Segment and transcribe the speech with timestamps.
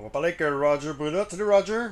[0.00, 1.32] On va parler avec Roger Brulotte.
[1.32, 1.86] Salut Roger.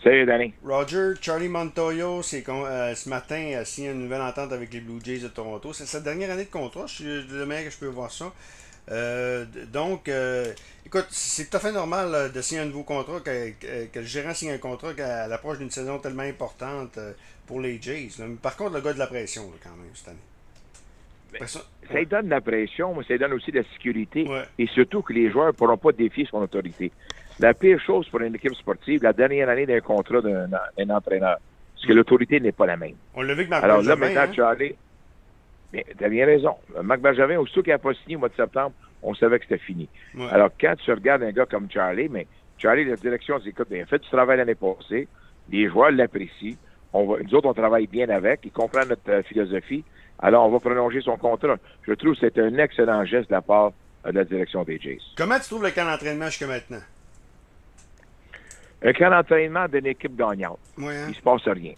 [0.00, 0.54] Salut Danny.
[0.64, 5.18] Roger, Charlie Montoyo, euh, ce matin a signé une nouvelle entente avec les Blue Jays
[5.18, 5.72] de Toronto.
[5.72, 6.86] C'est sa dernière année de contrat.
[6.86, 8.32] Je suis le meilleur que je peux voir ça.
[8.92, 10.52] Euh, donc, euh,
[10.86, 14.32] écoute, c'est tout à fait normal de signer un nouveau contrat, que, que, le gérant
[14.32, 16.96] signe un contrat à l'approche d'une saison tellement importante
[17.44, 18.10] pour les Jays.
[18.40, 20.18] Par contre, le gars de la pression, quand même, cette année.
[21.32, 21.60] Ben, ça,
[21.92, 24.26] ça donne de la pression, mais ça donne aussi de la sécurité.
[24.58, 26.90] Et surtout que les joueurs ne pourront pas défier son autorité.
[27.40, 31.38] La pire chose pour une équipe sportive, la dernière année d'un contrat d'un entraîneur,
[31.80, 32.96] c'est que l'autorité n'est pas la même.
[33.14, 34.54] On l'a vu que Marc Alors là, maintenant, hein?
[35.72, 36.54] Mais tu as bien raison.
[36.82, 39.62] Marc Bergevin, aussitôt qu'il n'a pas signé au mois de septembre, on savait que c'était
[39.62, 39.88] fini.
[40.30, 42.26] Alors, quand tu regardes un gars comme Charlie, mais
[42.56, 45.06] Charlie, la direction, c'est écoute, a fait du travail l'année passée,
[45.50, 46.56] les joueurs l'apprécient,
[46.92, 49.84] on va, nous autres, on travaille bien avec, ils comprennent notre euh, philosophie,
[50.20, 51.56] alors on va prolonger son contrat.
[51.82, 53.72] Je trouve que c'est un excellent geste de la part
[54.06, 54.98] euh, de la direction des Jays.
[55.16, 56.80] Comment tu trouves le camp d'entraînement jusqu'à maintenant?
[58.82, 60.58] Un camp d'entraînement d'une équipe gagnante.
[60.80, 61.06] Hein?
[61.08, 61.74] Il se passe rien.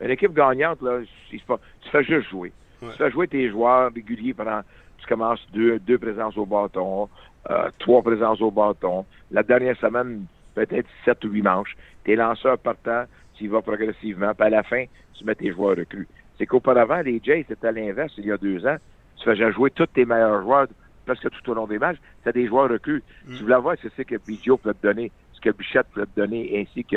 [0.00, 1.00] Une équipe gagnante, là,
[1.32, 2.52] il se passe, tu fais juste jouer.
[2.80, 4.62] Tu fais jouer tes joueurs réguliers pendant.
[4.98, 7.08] Tu commences deux, deux présences au bâton,
[7.50, 9.04] euh, trois présences au bâton.
[9.30, 11.76] La dernière semaine, peut-être sept ou huit manches.
[12.04, 14.34] Tes lanceurs partant, tu y vas progressivement.
[14.34, 16.08] Puis à la fin, tu mets tes joueurs recrues.
[16.38, 18.76] C'est qu'auparavant, les Jays, c'était à l'inverse, il y a deux ans.
[19.16, 20.68] Tu faisais jouer tous tes meilleurs joueurs
[21.04, 21.98] presque tout au long des matchs.
[22.18, 23.02] C'était des joueurs recrues.
[23.26, 23.36] Mm.
[23.36, 26.60] Tu voulais voir ce que Biggio peut te donner, ce que Bichette peut te donner,
[26.60, 26.96] ainsi que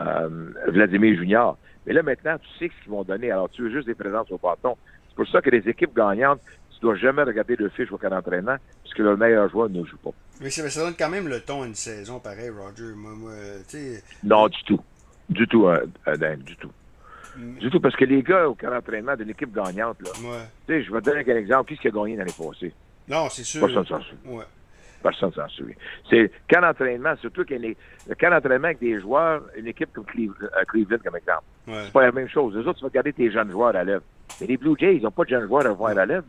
[0.00, 1.58] euh, Vladimir Junior.
[1.86, 3.30] Mais là, maintenant, tu sais ce qu'ils vont donner.
[3.30, 4.76] Alors, tu veux juste des présences au bâton.
[5.08, 8.10] C'est pour ça que les équipes gagnantes, tu dois jamais regarder le fiche au camp
[8.10, 10.10] d'entraînement, puisque le meilleur joueur ne joue pas.
[10.40, 12.94] Mais ça donne quand même le ton à une saison, pareil, Roger.
[14.24, 14.80] non, du tout.
[15.28, 15.86] Du tout, euh,
[16.18, 16.70] Dan, du tout.
[17.36, 20.22] Du tout, parce que les gars au camp d'entraînement d'une équipe gagnante, là, tu
[20.66, 21.68] sais, je vais te donner un exemple.
[21.68, 22.72] Qui est-ce qui a gagné l'année passée?
[23.08, 23.60] Non, c'est sûr.
[23.60, 24.44] Personne s'en souvient.
[25.02, 25.74] Personne s'en souvient.
[26.08, 27.74] C'est camp d'entraînement, surtout qu'il y a
[28.08, 31.44] le camp d'entraînement avec des joueurs, une équipe comme euh, Cleveland, comme exemple.
[31.66, 32.54] C'est pas la même chose.
[32.56, 34.04] Les autres, tu vas regarder tes jeunes joueurs à l'œuvre.
[34.40, 36.26] Mais les Blue Jays, ils n'ont pas de jeunes joueurs à voir à l'œuvre.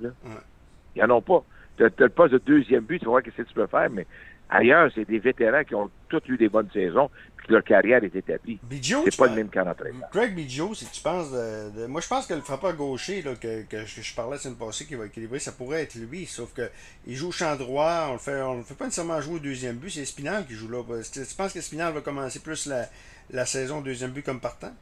[0.95, 1.44] Ils n'en ont pas.
[1.78, 3.90] Tu as, le poste de deuxième but, tu vas voir ce que tu peux faire,
[3.90, 4.06] mais
[4.51, 8.03] Ailleurs, c'est des vétérans qui ont tous eu des bonnes saisons puis que leur carrière
[8.03, 8.59] est établie.
[8.69, 10.05] C'est pas le même camp d'entraînement.
[10.11, 13.63] Greg Biggio, si tu penses de, Moi, je pense que le frappeur gaucher là, que,
[13.63, 16.69] que, je parlais la semaine passée qui va équilibrer, ça pourrait être lui, sauf que
[17.07, 19.77] il joue champ droit, on le fait, on le fait pas nécessairement jouer au deuxième
[19.77, 20.83] but, c'est Spinal qui joue là.
[21.11, 22.85] Tu penses que Spinal va commencer plus la,
[23.31, 24.73] la saison au deuxième but comme partant?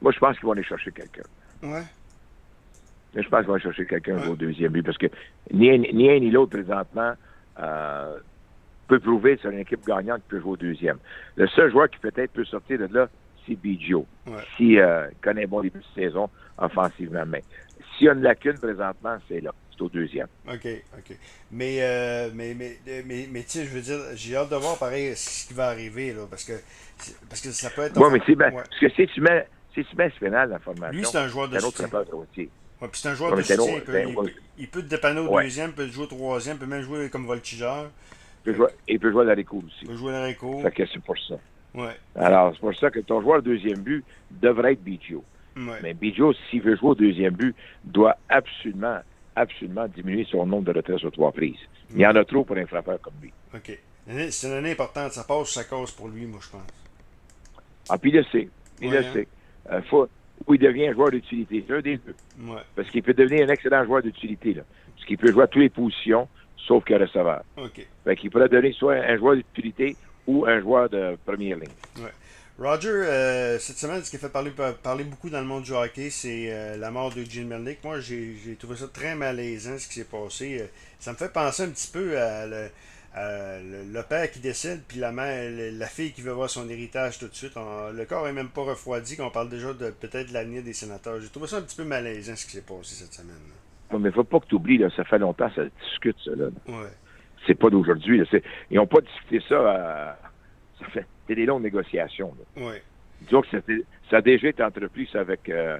[0.00, 1.22] Moi, je pense qu'ils vont aller chercher quelqu'un.
[1.62, 1.84] Ouais.
[3.14, 5.06] Je pense qu'ils vont aller chercher quelqu'un au deuxième but parce que
[5.52, 7.14] ni un ni, ni l'autre présentement
[7.58, 8.18] euh,
[8.88, 10.98] peut prouver sur une équipe gagnante qui peut jouer au deuxième.
[11.36, 13.08] Le seul joueur qui peut-être peut sortir de là,
[13.46, 14.06] c'est Biggio.
[14.56, 16.28] S'il euh, connaît bon début de saison
[16.58, 17.24] offensivement.
[17.26, 17.42] Mais
[17.96, 19.52] s'il y a une lacune présentement, c'est là.
[19.70, 20.26] C'est au deuxième.
[20.48, 20.66] OK,
[20.98, 21.16] OK.
[21.52, 24.76] Mais, euh, mais, mais, mais, mais tu sais, je veux dire, j'ai hâte de voir
[24.76, 26.54] pareil ce qui va arriver, là, parce que,
[27.28, 27.96] parce que ça peut être.
[27.96, 30.58] Oui, mais c'est ben, parce que si tu mets, si tu mets Spinal dans la
[30.58, 30.98] formation.
[30.98, 31.86] Lui, c'est un joueur de soutien.
[32.80, 33.74] Ouais, puis c'est un joueur de soutien.
[33.76, 36.66] Il, peut, il, peut te dépanner au deuxième, il peut jouer au troisième, il peut
[36.66, 37.90] même jouer comme voltigeur.
[38.48, 39.76] Il peut jouer, il peut jouer à la aussi.
[39.82, 41.34] Il peut jouer à la Fait que c'est pour ça.
[41.74, 41.96] Ouais.
[42.14, 45.22] Alors, c'est pour ça que ton joueur deuxième but devrait être Biggio.
[45.56, 45.78] Ouais.
[45.82, 47.54] Mais Biggio, s'il veut jouer au deuxième but,
[47.84, 49.00] doit absolument,
[49.36, 51.58] absolument diminuer son nombre de retraits sur trois prises.
[51.94, 53.32] Il y en a trop pour un frappeur comme lui.
[53.54, 53.78] OK.
[54.30, 55.12] C'est une année importante.
[55.12, 56.62] Ça passe ça cause pour lui, moi, je pense.
[57.90, 58.48] Ah, puis il le sait.
[58.80, 59.12] Il le hein?
[59.12, 59.28] sait.
[59.70, 60.08] Euh, faut,
[60.46, 61.64] ou il devient un joueur d'utilité.
[61.66, 62.14] C'est un des deux.
[62.40, 62.60] Ouais.
[62.74, 64.54] Parce qu'il peut devenir un excellent joueur d'utilité.
[64.54, 66.28] Parce qu'il peut jouer à toutes les positions,
[66.66, 67.42] sauf que receveur.
[67.56, 67.86] OK.
[68.04, 69.96] Fait qu'il pourrait donner soit un joueur d'utilité
[70.26, 71.68] ou un joueur de première ligne.
[71.96, 72.12] Ouais.
[72.58, 74.50] Roger, euh, cette semaine, ce qui a fait parler,
[74.82, 77.84] parler beaucoup dans le monde du hockey, c'est euh, la mort de Jim Melnick.
[77.84, 80.62] Moi, j'ai trouvé ça très malaisant, ce qui s'est passé.
[80.62, 80.66] Euh,
[80.98, 85.48] ça me fait penser un petit peu à le, père qui décède, puis la mère,
[85.72, 87.52] la fille qui veut voir son héritage tout de suite.
[87.56, 91.20] le corps est même pas refroidi, qu'on parle déjà de peut-être de l'avenir des sénateurs.
[91.20, 93.36] J'ai trouvé ça un petit peu malaisant, ce qui s'est passé cette semaine.
[93.92, 96.32] Non, mais faut pas que tu oublies, ça fait longtemps, ça discute, ça.
[96.36, 96.46] Là.
[96.66, 96.90] Ouais.
[97.46, 98.22] C'est pas d'aujourd'hui.
[98.70, 100.18] Ils n'ont pas discuté ça.
[100.78, 102.34] Ça fait des longues négociations.
[102.38, 102.66] Là.
[102.66, 102.82] Ouais.
[103.22, 103.48] Disons que
[104.10, 105.78] ça a déjà été entrepris avec euh,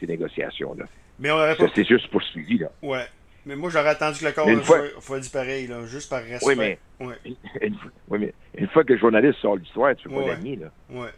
[0.00, 0.86] ces négociations-là.
[1.18, 1.68] Mais on aurait pas...
[1.68, 2.70] Ça s'est juste poursuivi, là.
[2.82, 3.04] Ouais.
[3.46, 6.46] Mais moi, j'aurais attendu que le corps soit, soit, dit pareil, là, juste par respect.
[6.46, 7.14] Oui, mais, ouais.
[7.60, 7.76] une,
[8.08, 10.70] oui, mais une fois que le journaliste sort l'histoire, tu peux pas gagner, là.
[10.88, 11.10] Ouais.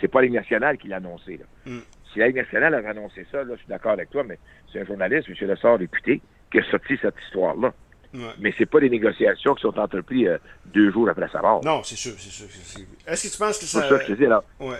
[0.00, 1.44] C'est pas Ligue nationale qui l'a annoncé, là.
[1.72, 1.80] Mm.
[2.12, 4.38] Si la Ligue nationale avait annoncé ça, là, je suis d'accord avec toi, mais
[4.72, 5.48] c'est un journaliste, M.
[5.48, 6.20] Lessard, député,
[6.50, 7.72] qui a sorti cette histoire-là.
[8.12, 8.20] Ouais.
[8.40, 11.64] Mais c'est pas des négociations qui sont entreprises euh, deux jours après sa mort.
[11.64, 12.46] Non, c'est sûr, c'est sûr.
[13.06, 13.82] Est-ce que tu penses que ça.
[13.82, 14.42] C'est ça que je dis, là.
[14.58, 14.78] Ouais.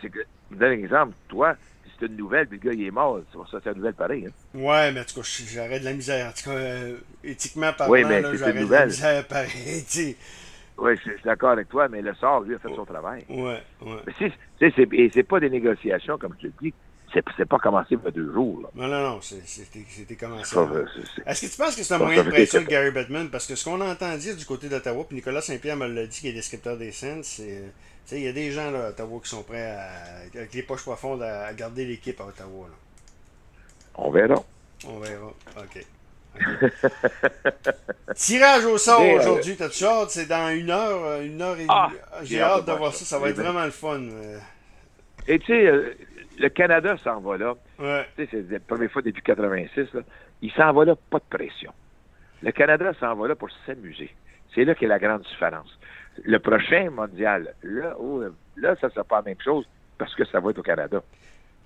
[0.00, 0.18] C'est que,
[0.50, 1.14] je donne un exemple.
[1.28, 3.20] Toi, si c'est une nouvelle, puis le gars, il est mort.
[3.32, 4.26] Ça que c'est une nouvelle pareil.
[4.26, 4.58] Hein.
[4.58, 6.28] Ouais, mais en tout cas, j'aurais de la misère.
[6.28, 9.86] En tout cas, euh, éthiquement parlant, oui, j'aurais de la misère pareil.
[10.78, 13.24] Oui, je, suis d'accord avec toi, mais le sort, lui, a fait son travail.
[13.28, 13.96] Ouais, ouais.
[14.06, 16.74] Mais c'est, et c'est pas des négociations, comme je te dis.
[17.12, 18.62] C'est, c'est pas commencé il y a deux jours.
[18.62, 18.68] Là.
[18.74, 20.56] Non, non, non, c'était, commencé.
[21.26, 23.28] Est-ce que tu penses que c'est un moyen de pression de Gary Bettman?
[23.28, 26.20] Parce que ce qu'on entend dire du côté d'Ottawa, puis Nicolas Saint-Pierre me l'a dit,
[26.20, 27.70] qui est descripteur des scènes, c'est.
[28.10, 29.90] Il y a des gens là, à Ottawa qui sont prêts, à,
[30.34, 32.66] avec les poches profondes, à, garder l'équipe à Ottawa.
[32.68, 32.74] Là.
[33.96, 34.42] On verra.
[34.86, 35.32] On verra.
[35.58, 35.86] OK.
[38.14, 40.10] Tirage au sort euh, aujourd'hui, t'as-tu hâte?
[40.10, 41.90] C'est dans une heure, euh, une heure et ah,
[42.22, 44.00] J'ai hâte de voir ça, ça, va être vraiment le fun.
[44.00, 44.38] Euh.
[45.28, 45.96] Et tu sais,
[46.38, 47.54] le Canada s'en va là.
[47.78, 48.06] Ouais.
[48.16, 49.94] Tu sais, c'est la première fois depuis 86.
[49.94, 50.00] Là.
[50.40, 51.72] Il s'en va là, pas de pression.
[52.42, 54.14] Le Canada s'en va là pour s'amuser.
[54.54, 55.78] C'est là qu'est la grande différence.
[56.24, 58.22] Le prochain mondial, là, oh,
[58.56, 61.02] là ça ne sera pas la même chose parce que ça va être au Canada.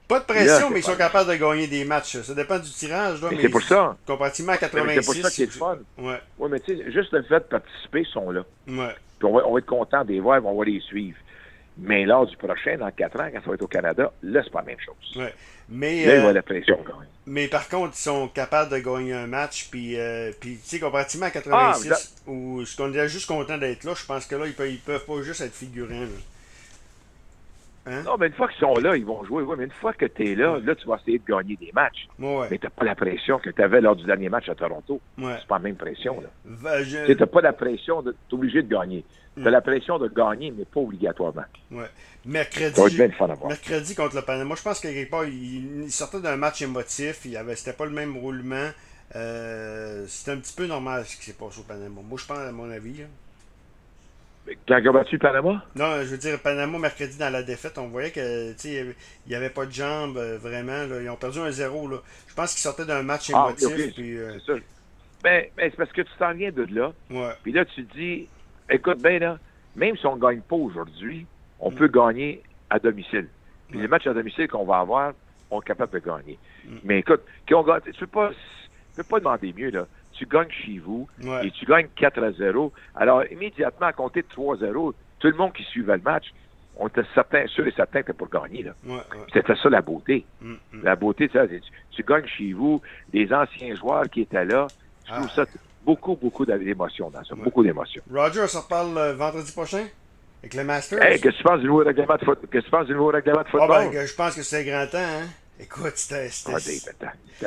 [0.08, 2.20] Pas de pression, mais ils sont capables de gagner des matchs.
[2.20, 3.20] Ça dépend du tirage.
[3.20, 3.96] Là, mais c'est pour ça.
[4.06, 4.94] Comparativement à 86.
[4.94, 5.78] C'est pour ça qu'il est le fun.
[5.98, 6.20] Ouais.
[6.38, 8.42] ouais mais tu sais, juste le fait de participer, ils sont là.
[8.68, 8.94] Ouais.
[9.18, 11.16] Puis on va, on va être content des voir, on va les suivre.
[11.78, 14.50] Mais lors du prochain, dans 4 ans, quand ça va être au Canada, là, c'est
[14.50, 15.16] pas la même chose.
[15.16, 15.34] Ouais.
[15.68, 17.08] Mais, là, il va euh, la pression quand même.
[17.26, 19.68] Mais par contre, ils sont capables de gagner un match.
[19.70, 23.58] Puis, euh, puis tu sais, comparativement à 86, ah, où ce qu'on est juste content
[23.58, 26.00] d'être là, je pense que là, ils peuvent, ils peuvent pas juste être figurants.
[26.00, 26.06] Là.
[27.86, 28.02] Hein?
[28.04, 29.44] Non, mais une fois qu'ils sont là, ils vont jouer.
[29.44, 31.70] Oui, mais une fois que tu es là, là, tu vas essayer de gagner des
[31.72, 32.08] matchs.
[32.18, 32.48] Ouais.
[32.50, 35.00] Mais tu pas la pression que tu avais lors du dernier match à Toronto.
[35.18, 35.36] Ouais.
[35.38, 36.20] C'est pas la même pression.
[36.20, 36.82] là.
[36.82, 37.06] Je...
[37.06, 38.16] Tu n'as pas la pression de.
[38.32, 39.04] Obligé de gagner.
[39.36, 39.52] Tu as mm.
[39.52, 41.44] la pression de gagner, mais pas obligatoirement.
[41.70, 41.86] Ouais.
[42.24, 47.24] Mercredi, mercredi contre le Panama, je pense que quelque part, il, sortait d'un match émotif.
[47.24, 48.68] Il avait, c'était pas le même roulement.
[49.14, 52.00] Euh, c'était un petit peu normal ce qui s'est passé au Panama.
[52.02, 53.02] Moi, je pense, à mon avis.
[54.68, 55.64] Quand ils ont battu Panama?
[55.74, 58.94] Non, je veux dire, Panama, mercredi, dans la défaite, on voyait que il
[59.28, 60.84] n'y avait pas de jambes, euh, vraiment.
[61.00, 61.88] Ils ont perdu un zéro.
[61.88, 61.98] Là.
[62.28, 63.94] Je pense qu'ils sortaient d'un match ah, émotif.
[63.94, 64.62] Puis, euh, C'est.
[65.22, 66.92] Ben, ben, c'est parce que tu t'en viens de là.
[67.10, 67.32] Ouais.
[67.42, 68.28] Puis là, tu te dis,
[68.70, 69.38] écoute, ben là,
[69.74, 71.26] même si on ne gagne pas aujourd'hui,
[71.58, 71.74] on mm.
[71.74, 73.26] peut gagner à domicile.
[73.68, 75.14] Puis les matchs à domicile qu'on va avoir,
[75.50, 76.38] on est capable de gagner.
[76.64, 76.76] Mm.
[76.84, 78.30] Mais écoute, on gagne, tu ne peux, pas,
[78.96, 79.86] peux pas demander mieux, là
[80.18, 81.08] tu gagnes chez vous
[81.42, 82.72] et tu gagnes 4 à 0.
[82.94, 86.32] Alors, immédiatement, à compter de 3 à 0, tout le monde qui suivait le match,
[86.78, 88.62] on était certain, sûr et certain que pour gagner.
[88.62, 88.72] Là.
[89.32, 90.26] C'était ça la beauté.
[90.42, 90.82] Mm, mm.
[90.82, 91.60] La beauté, ça, tu,
[91.90, 92.82] tu gagnes chez vous,
[93.12, 94.66] des anciens joueurs qui étaient là.
[95.06, 95.34] Je trouve ah.
[95.34, 95.46] ça
[95.86, 97.34] beaucoup, beaucoup d'émotions dans ça.
[97.34, 98.02] Beaucoup d'émotions.
[98.12, 99.86] Roger, on se reparle euh, vendredi prochain?
[100.42, 101.02] Avec le Masters?
[101.02, 102.38] Hey, qu'est-ce que tu penses du nouveau règlement de, foot...
[102.50, 103.90] Qu'est-ce que tu penses du nouveau règlement de football?
[103.90, 105.26] Ben, je pense que c'est grand temps, hein?
[105.58, 106.28] Écoute, c'était.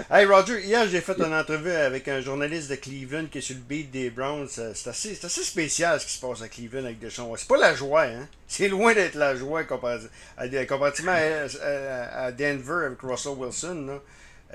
[0.09, 3.56] Hey Roger, hier j'ai fait une entrevue avec un journaliste de Cleveland qui est sur
[3.56, 4.47] le beat des Browns.
[4.47, 7.31] C'est assez, assez, spécial ce qui se passe à Cleveland avec Deschamps.
[7.35, 8.27] C'est pas la joie, hein?
[8.47, 13.85] C'est loin d'être la joie comparativement à, Denver avec Russell Wilson.
[13.88, 14.00] Là.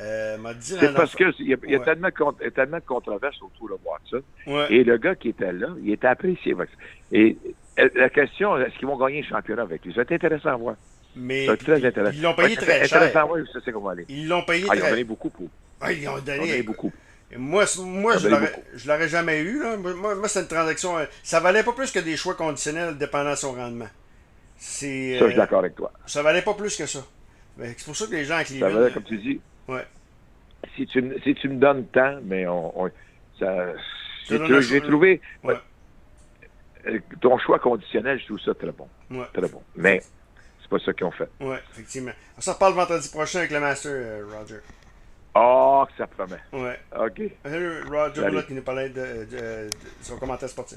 [0.01, 4.23] Euh, c'est parce qu'il y a, y a tellement, de, controverses autour de Watson.
[4.71, 6.57] Et le gars qui était là, il était apprécié.
[7.13, 7.37] Et
[7.79, 9.93] euh, la question, est-ce qu'ils vont gagner le championnat avec lui?
[9.93, 10.77] Ça va être intéressant à voir.
[11.17, 13.11] Mais ils l'ont payé très cher.
[14.09, 15.49] Ils l'ont payé ah, Ils ont donné beaucoup pour.
[15.81, 16.63] Ah, ils ont donné.
[16.63, 16.93] beaucoup.
[17.37, 19.61] Moi, moi je ne l'aurais jamais eu.
[19.61, 19.77] Là.
[19.77, 20.99] Moi, moi c'est une transaction.
[20.99, 23.89] Euh, ça valait pas plus que des choix conditionnels dépendant de son rendement.
[24.57, 25.93] Ça, je suis d'accord avec toi.
[26.07, 27.05] Ça valait pas plus que ça.
[27.59, 29.41] C'est pour ça que les gens qui Ça valait, comme tu dis.
[29.69, 29.85] Ouais.
[30.77, 32.91] Si tu, si tu me donnes temps, mais on,
[33.39, 33.73] ça,
[34.29, 35.21] j'ai trouvé.
[35.43, 35.57] Ouais.
[36.87, 38.89] Euh, ton choix conditionnel, je trouve ça très bon.
[39.11, 39.27] Ouais.
[39.33, 39.63] Très bon.
[39.77, 40.03] Mais
[40.65, 41.29] c'est pas ça qu'ils ont fait.
[41.41, 42.13] Oui, effectivement.
[42.39, 44.61] On se reparle vendredi prochain avec le Master, euh, Roger.
[45.37, 46.39] Oh, ça promet.
[46.53, 46.79] Ouais.
[46.99, 47.23] OK.
[47.45, 50.73] Salut, Roger, qui nous parlait de, de, de, son commentaire sportif.